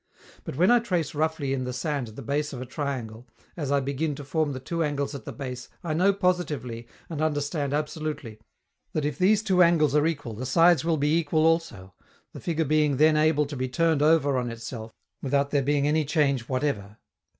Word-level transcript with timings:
But 0.45 0.55
when 0.55 0.71
I 0.71 0.79
trace 0.79 1.13
roughly 1.13 1.53
in 1.53 1.63
the 1.63 1.71
sand 1.73 2.07
the 2.07 2.23
base 2.23 2.53
of 2.53 2.59
a 2.59 2.65
triangle, 2.65 3.27
as 3.55 3.71
I 3.71 3.79
begin 3.79 4.15
to 4.15 4.23
form 4.23 4.51
the 4.51 4.59
two 4.59 4.83
angles 4.83 5.13
at 5.13 5.25
the 5.25 5.31
base, 5.31 5.69
I 5.83 5.93
know 5.93 6.11
positively, 6.11 6.87
and 7.07 7.21
understand 7.21 7.71
absolutely, 7.71 8.39
that 8.93 9.05
if 9.05 9.19
these 9.19 9.43
two 9.43 9.61
angles 9.61 9.95
are 9.95 10.07
equal 10.07 10.33
the 10.33 10.47
sides 10.47 10.83
will 10.83 10.97
be 10.97 11.15
equal 11.19 11.45
also, 11.45 11.93
the 12.33 12.39
figure 12.39 12.65
being 12.65 12.97
then 12.97 13.15
able 13.15 13.45
to 13.45 13.55
be 13.55 13.69
turned 13.69 14.01
over 14.01 14.39
on 14.39 14.49
itself 14.49 14.91
without 15.21 15.51
there 15.51 15.61
being 15.61 15.87
any 15.87 16.03
change 16.03 16.49
whatever. 16.49 16.97